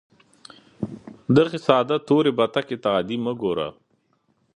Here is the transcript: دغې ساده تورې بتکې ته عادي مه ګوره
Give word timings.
دغې 1.35 1.59
ساده 1.67 1.97
تورې 2.07 2.31
بتکې 2.39 2.77
ته 2.83 2.87
عادي 2.95 3.17
مه 3.25 3.33
ګوره 3.41 3.69